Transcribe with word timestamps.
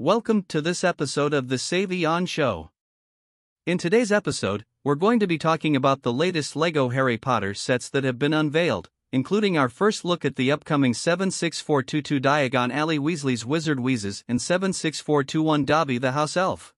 Welcome 0.00 0.42
to 0.48 0.60
this 0.60 0.82
episode 0.82 1.32
of 1.32 1.46
The 1.46 1.54
Savion 1.54 2.26
Show. 2.26 2.72
In 3.64 3.78
today's 3.78 4.10
episode, 4.10 4.64
we're 4.82 4.96
going 4.96 5.20
to 5.20 5.28
be 5.28 5.38
talking 5.38 5.76
about 5.76 6.02
the 6.02 6.12
latest 6.12 6.56
LEGO 6.56 6.88
Harry 6.88 7.16
Potter 7.16 7.54
sets 7.54 7.90
that 7.90 8.02
have 8.02 8.18
been 8.18 8.34
unveiled, 8.34 8.90
including 9.12 9.56
our 9.56 9.68
first 9.68 10.04
look 10.04 10.24
at 10.24 10.34
the 10.34 10.50
upcoming 10.50 10.94
76422 10.94 12.18
Diagon 12.18 12.74
Alley 12.74 12.98
Weasley's 12.98 13.46
Wizard 13.46 13.78
Wheezes 13.78 14.24
and 14.26 14.42
76421 14.42 15.64
Dobby 15.64 15.98
the 15.98 16.10
House 16.10 16.36
Elf. 16.36 16.74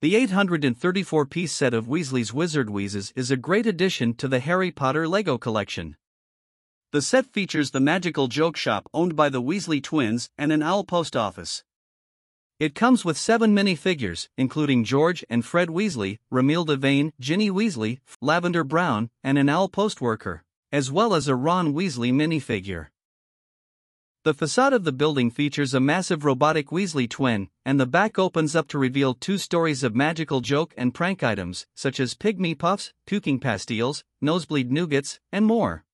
The 0.00 0.16
834 0.16 1.26
piece 1.26 1.52
set 1.52 1.74
of 1.74 1.88
Weasley's 1.88 2.32
Wizard 2.32 2.70
Wheezes 2.70 3.12
is 3.14 3.30
a 3.30 3.36
great 3.36 3.66
addition 3.66 4.14
to 4.14 4.28
the 4.28 4.40
Harry 4.40 4.70
Potter 4.70 5.06
LEGO 5.06 5.36
collection. 5.36 5.98
The 6.90 7.02
set 7.02 7.26
features 7.26 7.72
the 7.72 7.80
magical 7.80 8.28
joke 8.28 8.56
shop 8.56 8.88
owned 8.94 9.14
by 9.14 9.28
the 9.28 9.42
Weasley 9.42 9.82
twins 9.82 10.30
and 10.38 10.50
an 10.50 10.62
owl 10.62 10.84
post 10.84 11.14
office. 11.14 11.64
It 12.60 12.76
comes 12.76 13.04
with 13.04 13.18
seven 13.18 13.52
minifigures, 13.52 14.28
including 14.38 14.84
George 14.84 15.24
and 15.28 15.44
Fred 15.44 15.70
Weasley, 15.70 16.18
Romilda 16.32 16.78
Vane, 16.78 17.12
Ginny 17.18 17.50
Weasley, 17.50 17.98
Lavender 18.20 18.62
Brown, 18.62 19.10
and 19.24 19.38
an 19.38 19.48
owl 19.48 19.68
post 19.68 20.00
worker, 20.00 20.44
as 20.70 20.88
well 20.88 21.14
as 21.14 21.26
a 21.26 21.34
Ron 21.34 21.74
Weasley 21.74 22.12
minifigure. 22.12 22.86
The 24.22 24.34
facade 24.34 24.72
of 24.72 24.84
the 24.84 24.92
building 24.92 25.32
features 25.32 25.74
a 25.74 25.80
massive 25.80 26.24
robotic 26.24 26.68
Weasley 26.68 27.10
twin, 27.10 27.48
and 27.64 27.80
the 27.80 27.86
back 27.86 28.20
opens 28.20 28.54
up 28.54 28.68
to 28.68 28.78
reveal 28.78 29.14
two 29.14 29.36
stories 29.36 29.82
of 29.82 29.96
magical 29.96 30.40
joke 30.40 30.72
and 30.76 30.94
prank 30.94 31.24
items, 31.24 31.66
such 31.74 31.98
as 31.98 32.14
pygmy 32.14 32.56
puffs, 32.56 32.92
puking 33.04 33.40
pastilles, 33.40 34.04
nosebleed 34.20 34.70
nougats, 34.70 35.18
and 35.32 35.44
more. 35.44 35.84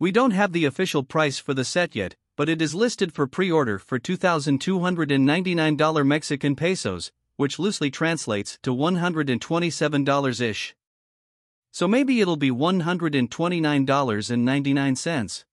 We 0.00 0.10
don't 0.10 0.32
have 0.32 0.52
the 0.52 0.64
official 0.64 1.04
price 1.04 1.38
for 1.38 1.54
the 1.54 1.64
set 1.64 1.94
yet, 1.94 2.16
but 2.40 2.48
it 2.48 2.62
is 2.62 2.74
listed 2.74 3.12
for 3.12 3.26
pre 3.26 3.52
order 3.52 3.78
for 3.78 3.98
$2,299 3.98 6.06
Mexican 6.06 6.56
pesos, 6.56 7.12
which 7.36 7.58
loosely 7.58 7.90
translates 7.90 8.58
to 8.62 8.74
$127 8.74 10.40
ish. 10.40 10.74
So 11.70 11.86
maybe 11.86 12.22
it'll 12.22 12.36
be 12.36 12.50
$129.99. 12.50 15.44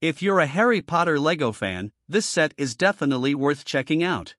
If 0.00 0.22
you're 0.22 0.38
a 0.38 0.46
Harry 0.46 0.80
Potter 0.80 1.18
LEGO 1.18 1.50
fan, 1.50 1.90
this 2.08 2.26
set 2.26 2.54
is 2.56 2.76
definitely 2.76 3.34
worth 3.34 3.64
checking 3.64 4.04
out. 4.04 4.36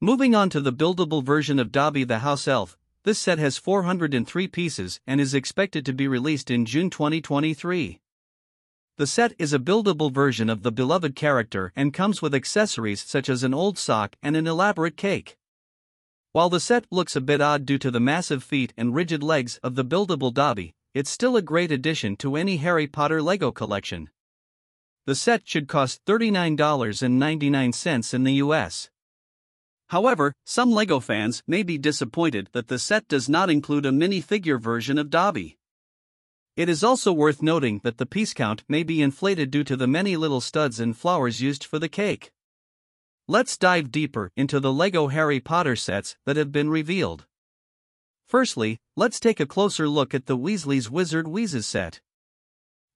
Moving 0.00 0.34
on 0.34 0.50
to 0.50 0.60
the 0.60 0.72
buildable 0.72 1.22
version 1.22 1.60
of 1.60 1.70
Dobby 1.70 2.02
the 2.02 2.18
House 2.18 2.48
Elf, 2.48 2.76
this 3.04 3.20
set 3.20 3.38
has 3.38 3.56
403 3.56 4.48
pieces 4.48 4.98
and 5.06 5.20
is 5.20 5.32
expected 5.32 5.86
to 5.86 5.92
be 5.92 6.08
released 6.08 6.50
in 6.50 6.66
June 6.66 6.90
2023. 6.90 8.00
The 8.98 9.06
set 9.06 9.34
is 9.38 9.52
a 9.52 9.58
buildable 9.58 10.10
version 10.10 10.48
of 10.48 10.62
the 10.62 10.72
beloved 10.72 11.14
character 11.14 11.70
and 11.76 11.92
comes 11.92 12.22
with 12.22 12.34
accessories 12.34 13.02
such 13.02 13.28
as 13.28 13.42
an 13.42 13.52
old 13.52 13.76
sock 13.76 14.16
and 14.22 14.34
an 14.34 14.46
elaborate 14.46 14.96
cake. 14.96 15.36
While 16.32 16.48
the 16.48 16.60
set 16.60 16.86
looks 16.90 17.14
a 17.14 17.20
bit 17.20 17.42
odd 17.42 17.66
due 17.66 17.76
to 17.76 17.90
the 17.90 18.00
massive 18.00 18.42
feet 18.42 18.72
and 18.74 18.94
rigid 18.94 19.22
legs 19.22 19.60
of 19.62 19.74
the 19.74 19.84
buildable 19.84 20.32
Dobby, 20.32 20.72
it's 20.94 21.10
still 21.10 21.36
a 21.36 21.42
great 21.42 21.70
addition 21.70 22.16
to 22.16 22.36
any 22.36 22.56
Harry 22.56 22.86
Potter 22.86 23.20
LEGO 23.20 23.52
collection. 23.52 24.08
The 25.04 25.14
set 25.14 25.46
should 25.46 25.68
cost 25.68 26.02
$39.99 26.06 28.14
in 28.14 28.24
the 28.24 28.34
US. 28.34 28.88
However, 29.88 30.32
some 30.46 30.72
LEGO 30.72 31.00
fans 31.00 31.42
may 31.46 31.62
be 31.62 31.76
disappointed 31.76 32.48
that 32.52 32.68
the 32.68 32.78
set 32.78 33.08
does 33.08 33.28
not 33.28 33.50
include 33.50 33.84
a 33.84 33.90
minifigure 33.90 34.58
version 34.58 34.96
of 34.96 35.10
Dobby. 35.10 35.58
It 36.56 36.70
is 36.70 36.82
also 36.82 37.12
worth 37.12 37.42
noting 37.42 37.80
that 37.84 37.98
the 37.98 38.06
piece 38.06 38.32
count 38.32 38.64
may 38.66 38.82
be 38.82 39.02
inflated 39.02 39.50
due 39.50 39.64
to 39.64 39.76
the 39.76 39.86
many 39.86 40.16
little 40.16 40.40
studs 40.40 40.80
and 40.80 40.96
flowers 40.96 41.42
used 41.42 41.62
for 41.62 41.78
the 41.78 41.88
cake. 41.88 42.32
Let's 43.28 43.58
dive 43.58 43.92
deeper 43.92 44.32
into 44.36 44.58
the 44.58 44.72
LEGO 44.72 45.08
Harry 45.08 45.38
Potter 45.38 45.76
sets 45.76 46.16
that 46.24 46.36
have 46.36 46.52
been 46.52 46.70
revealed. 46.70 47.26
Firstly, 48.26 48.80
let's 48.96 49.20
take 49.20 49.38
a 49.38 49.46
closer 49.46 49.86
look 49.86 50.14
at 50.14 50.24
the 50.24 50.36
Weasley's 50.36 50.90
Wizard 50.90 51.28
Wheezes 51.28 51.66
set. 51.66 52.00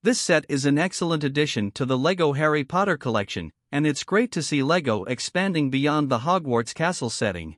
This 0.03 0.19
set 0.19 0.47
is 0.49 0.65
an 0.65 0.79
excellent 0.79 1.23
addition 1.23 1.71
to 1.73 1.85
the 1.85 1.99
LEGO 1.99 2.33
Harry 2.33 2.65
Potter 2.65 2.97
collection, 2.97 3.53
and 3.71 3.87
it's 3.87 4.05
great 4.05 4.33
to 4.33 4.43
see 4.43 4.63
LEGO 4.63 5.05
expanding 5.05 5.69
beyond 5.69 6.09
the 6.09 6.21
Hogwarts 6.21 6.73
castle 6.73 7.11
setting. 7.11 7.57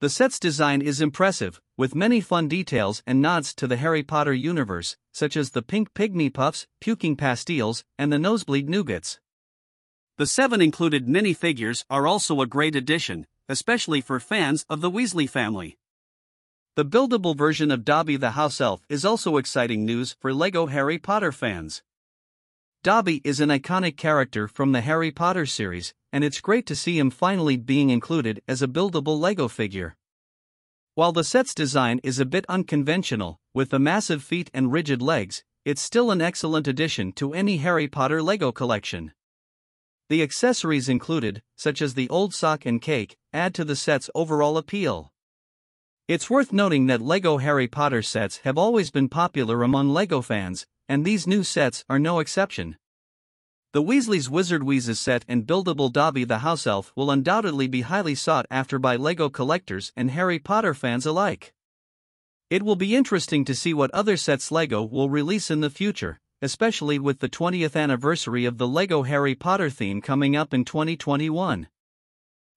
The 0.00 0.08
set's 0.08 0.38
design 0.38 0.80
is 0.80 1.00
impressive, 1.00 1.60
with 1.76 1.96
many 1.96 2.20
fun 2.20 2.46
details 2.46 3.02
and 3.04 3.20
nods 3.20 3.52
to 3.56 3.66
the 3.66 3.76
Harry 3.76 4.04
Potter 4.04 4.32
universe, 4.32 4.96
such 5.12 5.36
as 5.36 5.50
the 5.50 5.62
pink 5.62 5.92
pygmy 5.92 6.32
puffs, 6.32 6.68
puking 6.80 7.16
pastilles, 7.16 7.82
and 7.98 8.12
the 8.12 8.18
nosebleed 8.18 8.68
nougats. 8.68 9.18
The 10.16 10.26
seven 10.26 10.60
included 10.62 11.08
minifigures 11.08 11.84
are 11.90 12.06
also 12.06 12.40
a 12.40 12.46
great 12.46 12.76
addition, 12.76 13.26
especially 13.48 14.00
for 14.00 14.20
fans 14.20 14.64
of 14.68 14.82
the 14.82 14.90
Weasley 14.90 15.28
family. 15.28 15.78
The 16.76 16.84
buildable 16.84 17.36
version 17.36 17.72
of 17.72 17.84
Dobby 17.84 18.16
the 18.16 18.32
House 18.32 18.60
Elf 18.60 18.82
is 18.88 19.04
also 19.04 19.36
exciting 19.36 19.84
news 19.84 20.14
for 20.20 20.32
LEGO 20.32 20.66
Harry 20.66 20.98
Potter 20.98 21.32
fans. 21.32 21.82
Dobby 22.84 23.20
is 23.24 23.40
an 23.40 23.48
iconic 23.48 23.96
character 23.96 24.46
from 24.46 24.70
the 24.70 24.82
Harry 24.82 25.10
Potter 25.10 25.44
series, 25.44 25.92
and 26.12 26.24
it's 26.24 26.40
great 26.40 26.66
to 26.66 26.76
see 26.76 26.98
him 26.98 27.10
finally 27.10 27.56
being 27.56 27.90
included 27.90 28.42
as 28.48 28.62
a 28.62 28.68
buildable 28.68 29.18
LEGO 29.18 29.48
figure. 29.48 29.96
While 30.94 31.12
the 31.12 31.24
set's 31.24 31.54
design 31.54 32.00
is 32.02 32.18
a 32.18 32.24
bit 32.24 32.44
unconventional, 32.48 33.38
with 33.54 33.70
the 33.70 33.78
massive 33.78 34.22
feet 34.22 34.50
and 34.52 34.72
rigid 34.72 35.00
legs, 35.00 35.44
it's 35.64 35.82
still 35.82 36.10
an 36.10 36.20
excellent 36.20 36.66
addition 36.66 37.12
to 37.12 37.34
any 37.34 37.58
Harry 37.58 37.88
Potter 37.88 38.22
LEGO 38.22 38.52
collection. 38.52 39.12
The 40.08 40.22
accessories 40.22 40.88
included, 40.88 41.42
such 41.56 41.82
as 41.82 41.94
the 41.94 42.08
old 42.08 42.32
sock 42.32 42.64
and 42.64 42.80
cake, 42.80 43.16
add 43.32 43.54
to 43.54 43.64
the 43.64 43.76
set's 43.76 44.08
overall 44.14 44.56
appeal. 44.56 45.12
It's 46.08 46.30
worth 46.30 46.52
noting 46.52 46.86
that 46.86 47.02
LEGO 47.02 47.36
Harry 47.36 47.68
Potter 47.68 48.00
sets 48.00 48.38
have 48.38 48.56
always 48.56 48.90
been 48.90 49.10
popular 49.10 49.62
among 49.62 49.90
LEGO 49.90 50.22
fans, 50.22 50.66
and 50.88 51.04
these 51.04 51.26
new 51.26 51.44
sets 51.44 51.84
are 51.90 51.98
no 51.98 52.18
exception. 52.18 52.78
The 53.78 53.84
Weasley's 53.84 54.28
Wizard 54.28 54.64
Wheezes 54.64 54.98
set 54.98 55.24
and 55.28 55.46
buildable 55.46 55.92
Dobby 55.92 56.24
the 56.24 56.38
House 56.38 56.66
Elf 56.66 56.92
will 56.96 57.12
undoubtedly 57.12 57.68
be 57.68 57.82
highly 57.82 58.16
sought 58.16 58.44
after 58.50 58.76
by 58.76 58.96
LEGO 58.96 59.28
collectors 59.30 59.92
and 59.96 60.10
Harry 60.10 60.40
Potter 60.40 60.74
fans 60.74 61.06
alike. 61.06 61.54
It 62.50 62.64
will 62.64 62.74
be 62.74 62.96
interesting 62.96 63.44
to 63.44 63.54
see 63.54 63.72
what 63.72 63.92
other 63.92 64.16
sets 64.16 64.50
LEGO 64.50 64.82
will 64.82 65.08
release 65.08 65.48
in 65.48 65.60
the 65.60 65.70
future, 65.70 66.18
especially 66.42 66.98
with 66.98 67.20
the 67.20 67.28
20th 67.28 67.76
anniversary 67.76 68.44
of 68.46 68.58
the 68.58 68.66
LEGO 68.66 69.04
Harry 69.04 69.36
Potter 69.36 69.70
theme 69.70 70.00
coming 70.00 70.34
up 70.34 70.52
in 70.52 70.64
2021. 70.64 71.68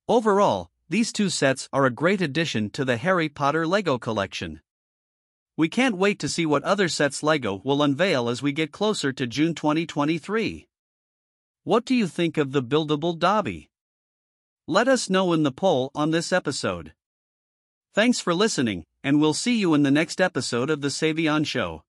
Overall, 0.07 0.71
these 0.89 1.13
two 1.13 1.29
sets 1.29 1.69
are 1.71 1.85
a 1.85 1.91
great 1.91 2.21
addition 2.21 2.71
to 2.71 2.83
the 2.83 2.97
Harry 2.97 3.29
Potter 3.29 3.67
LEGO 3.67 3.99
collection. 3.99 4.61
We 5.55 5.69
can't 5.69 5.97
wait 5.97 6.17
to 6.17 6.27
see 6.27 6.47
what 6.47 6.63
other 6.63 6.88
sets 6.88 7.21
LEGO 7.21 7.61
will 7.63 7.83
unveil 7.83 8.27
as 8.27 8.41
we 8.41 8.51
get 8.51 8.71
closer 8.71 9.13
to 9.13 9.27
June 9.27 9.53
2023. 9.53 10.67
What 11.63 11.85
do 11.85 11.94
you 11.94 12.07
think 12.07 12.39
of 12.39 12.53
the 12.53 12.63
buildable 12.63 13.19
Dobby? 13.19 13.69
Let 14.67 14.88
us 14.88 15.11
know 15.11 15.31
in 15.31 15.44
the 15.44 15.51
poll 15.51 15.91
on 15.94 16.09
this 16.09 16.33
episode. 16.33 16.94
Thanks 17.94 18.19
for 18.19 18.33
listening, 18.33 18.83
and 19.03 19.22
we'll 19.22 19.35
see 19.35 19.59
you 19.59 19.75
in 19.75 19.83
the 19.83 19.91
next 19.91 20.19
episode 20.19 20.71
of 20.71 20.81
The 20.81 20.88
Savion 20.88 21.45
Show. 21.45 21.83